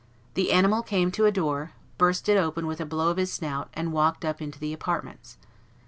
The 0.33 0.51
animal 0.51 0.81
came 0.81 1.11
to 1.11 1.27
a 1.27 1.31
door, 1.31 1.73
burst 1.99 2.27
it 2.27 2.35
open 2.35 2.65
with 2.65 2.81
a 2.81 2.87
blow 2.87 3.09
of 3.11 3.17
his 3.17 3.31
snout, 3.31 3.69
and 3.75 3.93
walked 3.93 4.25
up 4.25 4.41
into 4.41 4.57
the 4.57 4.73
apartments. 4.73 5.37